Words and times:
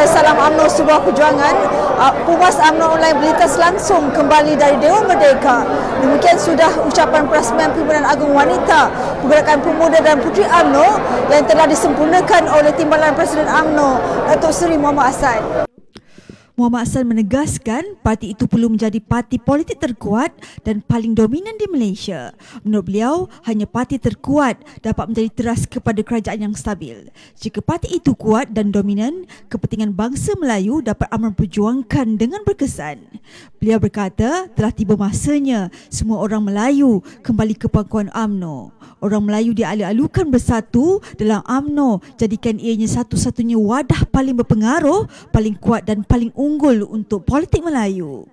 dan 0.00 0.08
salam 0.08 0.32
UMNO 0.32 0.64
sebuah 0.64 1.04
perjuangan. 1.04 1.54
Uh, 2.00 2.08
Pumas 2.24 2.56
UMNO 2.56 2.96
Online 2.96 3.16
berlintas 3.20 3.60
langsung 3.60 4.08
kembali 4.16 4.56
dari 4.56 4.80
Dewan 4.80 5.04
Merdeka. 5.04 5.60
Demikian 6.00 6.40
sudah 6.40 6.72
ucapan 6.88 7.28
perasmian 7.28 7.68
Pimpinan 7.76 8.08
Agung 8.08 8.32
Wanita 8.32 8.88
Pergerakan 9.20 9.60
Pemuda 9.60 10.00
dan 10.00 10.16
Puteri 10.24 10.48
UMNO 10.48 10.88
yang 11.28 11.44
telah 11.44 11.68
disempurnakan 11.68 12.48
oleh 12.48 12.72
Timbalan 12.72 13.12
Presiden 13.12 13.44
UMNO 13.44 14.00
Datuk 14.32 14.56
Seri 14.56 14.80
Muhammad 14.80 15.12
Hassan. 15.12 15.69
Muhammad 16.60 16.84
Hassan 16.84 17.08
menegaskan 17.08 17.96
parti 18.04 18.36
itu 18.36 18.44
perlu 18.44 18.68
menjadi 18.68 19.00
parti 19.00 19.40
politik 19.40 19.80
terkuat 19.80 20.28
dan 20.60 20.84
paling 20.84 21.16
dominan 21.16 21.56
di 21.56 21.64
Malaysia. 21.72 22.36
Menurut 22.60 22.84
beliau, 22.84 23.14
hanya 23.48 23.64
parti 23.64 23.96
terkuat 23.96 24.60
dapat 24.84 25.08
menjadi 25.08 25.32
teras 25.32 25.64
kepada 25.64 26.04
kerajaan 26.04 26.52
yang 26.52 26.52
stabil. 26.52 27.08
Jika 27.40 27.64
parti 27.64 27.96
itu 27.96 28.12
kuat 28.12 28.52
dan 28.52 28.68
dominan, 28.68 29.24
kepentingan 29.48 29.96
bangsa 29.96 30.36
Melayu 30.36 30.84
dapat 30.84 31.08
aman 31.08 31.32
perjuangkan 31.32 32.20
dengan 32.20 32.44
berkesan. 32.44 33.08
Beliau 33.56 33.80
berkata, 33.80 34.52
telah 34.52 34.68
tiba 34.68 35.00
masanya 35.00 35.72
semua 35.88 36.20
orang 36.20 36.44
Melayu 36.44 37.00
kembali 37.24 37.56
ke 37.56 37.72
pangkuan 37.72 38.12
UMNO. 38.12 38.68
Orang 39.00 39.24
Melayu 39.24 39.56
dialu-alukan 39.56 40.28
bersatu 40.28 41.00
dalam 41.16 41.40
UMNO 41.48 42.04
jadikan 42.20 42.60
ianya 42.60 42.84
satu-satunya 42.84 43.56
wadah 43.56 44.04
paling 44.12 44.36
berpengaruh, 44.36 45.08
paling 45.32 45.56
kuat 45.56 45.88
dan 45.88 46.04
paling 46.04 46.28
unggul 46.36 46.49
untuk 46.88 47.22
politik 47.28 47.62
Melayu. 47.62 48.26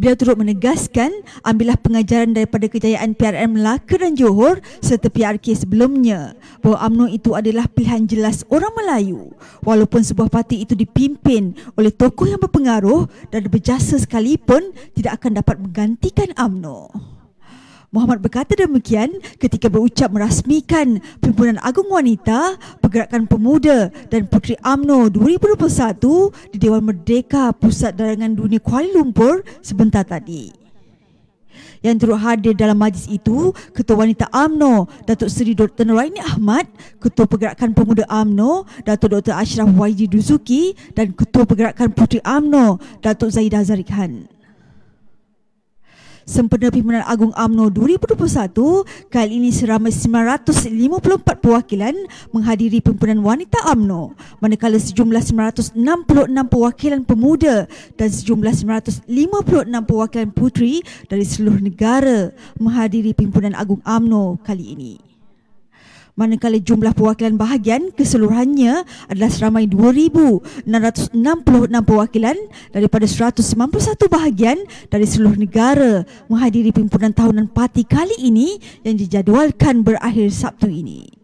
Beliau 0.00 0.16
turut 0.16 0.40
menegaskan 0.40 1.12
ambillah 1.44 1.76
pengajaran 1.76 2.32
daripada 2.32 2.72
kejayaan 2.72 3.12
PRM 3.12 3.60
Melaka 3.60 4.00
dan 4.00 4.16
Johor 4.16 4.64
serta 4.80 5.12
PRK 5.12 5.52
sebelumnya 5.52 6.32
bahawa 6.64 6.88
UMNO 6.88 7.06
itu 7.12 7.36
adalah 7.36 7.68
pilihan 7.68 8.08
jelas 8.08 8.40
orang 8.48 8.72
Melayu 8.80 9.36
walaupun 9.60 10.00
sebuah 10.00 10.32
parti 10.32 10.64
itu 10.64 10.72
dipimpin 10.72 11.52
oleh 11.76 11.92
tokoh 11.92 12.24
yang 12.24 12.40
berpengaruh 12.40 13.12
dan 13.28 13.44
berjasa 13.52 14.00
sekalipun 14.00 14.72
tidak 14.96 15.20
akan 15.20 15.36
dapat 15.36 15.60
menggantikan 15.60 16.32
UMNO. 16.32 17.19
Muhammad 17.90 18.22
berkata 18.22 18.54
demikian 18.54 19.18
ketika 19.42 19.66
berucap 19.66 20.14
merasmikan 20.14 21.02
Perhimpunan 21.18 21.58
Agung 21.58 21.90
Wanita, 21.90 22.54
Pergerakan 22.78 23.26
Pemuda 23.26 23.90
dan 24.06 24.30
Puteri 24.30 24.54
AMNO 24.62 25.10
2021 25.10 26.54
di 26.54 26.56
Dewan 26.62 26.86
Merdeka 26.86 27.50
Pusat 27.50 27.98
Darangan 27.98 28.38
Dunia 28.38 28.62
Kuala 28.62 28.94
Lumpur 28.94 29.42
sebentar 29.58 30.06
tadi. 30.06 30.54
Yang 31.82 32.06
turut 32.06 32.22
hadir 32.22 32.54
dalam 32.54 32.78
majlis 32.78 33.10
itu, 33.10 33.50
Ketua 33.74 34.06
Wanita 34.06 34.30
AMNO, 34.30 34.86
Datuk 35.02 35.26
Seri 35.26 35.58
Dr. 35.58 35.82
Nuraini 35.82 36.22
Ahmad, 36.22 36.70
Ketua 37.02 37.26
Pergerakan 37.26 37.74
Pemuda 37.74 38.06
AMNO, 38.06 38.70
Datuk 38.86 39.18
Dr. 39.18 39.34
Ashraf 39.34 39.66
YG 39.66 40.06
Duzuki 40.06 40.78
dan 40.94 41.10
Ketua 41.10 41.42
Pergerakan 41.42 41.90
Puteri 41.90 42.22
AMNO, 42.22 42.78
Datuk 43.02 43.34
Zaidah 43.34 43.66
Zarikhan. 43.66 44.30
Sempena 46.28 46.68
Pimpinan 46.68 47.04
Agung 47.04 47.32
AMNO 47.32 47.72
2021, 47.72 49.10
kali 49.10 49.32
ini 49.40 49.50
seramai 49.50 49.90
954 49.92 51.42
perwakilan 51.42 51.96
menghadiri 52.30 52.78
Pimpinan 52.84 53.24
Wanita 53.24 53.60
AMNO, 53.68 54.14
manakala 54.38 54.78
sejumlah 54.78 55.20
966 55.20 55.74
perwakilan 56.52 57.00
pemuda 57.02 57.64
dan 57.98 58.08
sejumlah 58.08 58.52
956 59.04 59.88
perwakilan 59.88 60.30
puteri 60.30 60.84
dari 61.08 61.24
seluruh 61.26 61.60
negara 61.60 62.30
menghadiri 62.60 63.16
Pimpinan 63.16 63.56
Agung 63.56 63.80
AMNO 63.82 64.38
kali 64.44 64.76
ini 64.76 65.09
manakala 66.18 66.56
jumlah 66.58 66.96
perwakilan 66.96 67.36
bahagian 67.36 67.92
keseluruhannya 67.94 68.82
adalah 69.12 69.30
seramai 69.30 69.68
2,666 69.68 70.66
perwakilan 71.84 72.36
daripada 72.72 73.06
191 73.06 74.08
bahagian 74.08 74.58
dari 74.88 75.06
seluruh 75.06 75.36
negara 75.36 76.08
menghadiri 76.32 76.72
pimpinan 76.72 77.12
tahunan 77.12 77.46
parti 77.52 77.84
kali 77.84 78.16
ini 78.18 78.56
yang 78.82 78.96
dijadualkan 78.96 79.84
berakhir 79.84 80.32
Sabtu 80.32 80.72
ini 80.72 81.19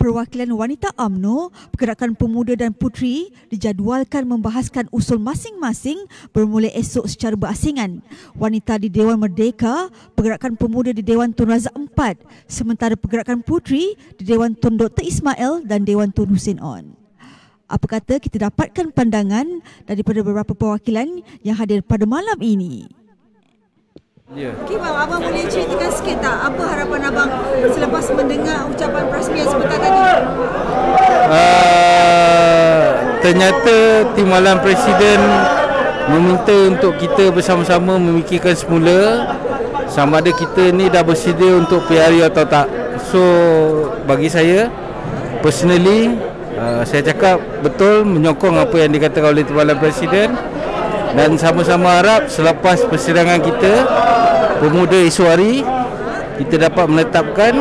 perwakilan 0.00 0.48
wanita 0.48 0.96
AMNO, 0.96 1.52
Pergerakan 1.76 2.16
Pemuda 2.16 2.56
dan 2.56 2.72
Puteri 2.72 3.28
dijadualkan 3.52 4.24
membahaskan 4.24 4.88
usul 4.88 5.20
masing-masing 5.20 6.00
bermula 6.32 6.72
esok 6.72 7.04
secara 7.04 7.36
berasingan. 7.36 8.00
Wanita 8.32 8.80
di 8.80 8.88
Dewan 8.88 9.20
Merdeka, 9.20 9.92
Pergerakan 10.16 10.56
Pemuda 10.56 10.96
di 10.96 11.04
Dewan 11.04 11.36
Tun 11.36 11.52
Razak 11.52 11.76
4, 11.76 12.24
sementara 12.48 12.96
Pergerakan 12.96 13.44
Puteri 13.44 13.92
di 14.16 14.24
Dewan 14.24 14.56
Tun 14.56 14.80
Dr. 14.80 15.04
Ismail 15.04 15.68
dan 15.68 15.84
Dewan 15.84 16.08
Tun 16.08 16.32
Hussein 16.32 16.56
On. 16.64 16.96
Apa 17.70 18.00
kata 18.00 18.18
kita 18.18 18.50
dapatkan 18.50 18.90
pandangan 18.90 19.46
daripada 19.86 20.26
beberapa 20.26 20.56
perwakilan 20.56 21.22
yang 21.46 21.54
hadir 21.54 21.86
pada 21.86 22.02
malam 22.02 22.40
ini? 22.42 22.99
Ya. 24.30 24.54
Okey 24.62 24.78
bang, 24.78 24.94
abang 24.94 25.26
boleh 25.26 25.42
ceritakan 25.50 25.90
sikit 25.90 26.22
tak 26.22 26.38
apa 26.38 26.62
harapan 26.62 27.02
abang 27.02 27.30
selepas 27.66 28.04
mendengar 28.14 28.62
ucapan 28.70 29.02
perasmian 29.10 29.46
sebentar 29.50 29.74
tadi? 29.82 30.02
Uh, 31.34 32.86
ternyata 33.26 34.06
timbalan 34.14 34.62
presiden 34.62 35.18
meminta 36.14 36.54
untuk 36.70 36.94
kita 37.02 37.34
bersama-sama 37.34 37.98
memikirkan 37.98 38.54
semula 38.54 39.34
sama 39.90 40.22
ada 40.22 40.30
kita 40.30 40.70
ni 40.78 40.86
dah 40.86 41.02
bersedia 41.02 41.50
untuk 41.58 41.90
PRU 41.90 42.22
atau 42.22 42.46
tak. 42.46 42.70
So 43.10 43.22
bagi 44.06 44.30
saya 44.30 44.70
personally 45.42 46.14
uh, 46.54 46.86
saya 46.86 47.02
cakap 47.02 47.42
betul 47.66 48.06
menyokong 48.06 48.62
apa 48.62 48.78
yang 48.78 48.94
dikatakan 48.94 49.34
oleh 49.34 49.42
timbalan 49.42 49.74
presiden 49.74 50.38
dan 51.16 51.34
sama-sama 51.34 51.98
harap 52.00 52.30
selepas 52.30 52.86
persidangan 52.86 53.42
kita 53.42 53.86
pemuda 54.62 54.98
isu 55.02 55.26
hari 55.26 55.66
kita 56.40 56.70
dapat 56.70 56.86
menetapkan 56.88 57.52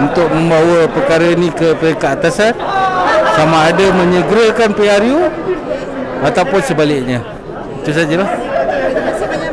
untuk 0.00 0.26
membawa 0.32 0.88
perkara 0.88 1.36
ini 1.36 1.52
ke 1.52 1.76
peringkat 1.76 2.20
atasan 2.20 2.54
sama 3.36 3.68
ada 3.68 3.86
menyegerakan 3.92 4.72
PRU 4.72 5.28
ataupun 6.22 6.60
sebaliknya. 6.64 7.20
Itu 7.82 7.90
sajalah 7.90 8.51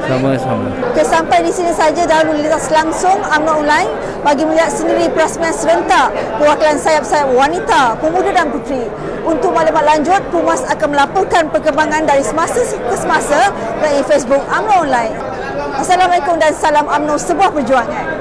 sama-sama. 0.10 0.68
Okay, 0.90 1.06
sampai 1.06 1.38
di 1.46 1.52
sini 1.54 1.70
saja 1.70 2.02
dalam 2.10 2.34
lintas 2.34 2.74
langsung 2.74 3.22
UMNO 3.22 3.62
Online 3.62 3.90
bagi 4.26 4.44
melihat 4.44 4.74
sendiri 4.74 5.06
perasmian 5.14 5.54
serentak 5.54 6.10
perwakilan 6.42 6.82
sayap-sayap 6.82 7.30
wanita, 7.30 7.94
pemuda 8.02 8.34
dan 8.34 8.50
puteri. 8.50 8.90
Untuk 9.22 9.54
maklumat 9.54 9.86
lanjut, 9.86 10.22
Pumas 10.34 10.66
akan 10.66 10.98
melaporkan 10.98 11.54
perkembangan 11.54 12.10
dari 12.10 12.26
semasa 12.26 12.60
ke 12.66 12.96
semasa 12.98 13.54
melalui 13.78 14.04
Facebook 14.10 14.42
UMNO 14.50 14.76
Online. 14.90 15.14
Assalamualaikum 15.78 16.36
dan 16.42 16.52
salam 16.58 16.90
UMNO 16.90 17.16
sebuah 17.22 17.54
perjuangan. 17.54 18.19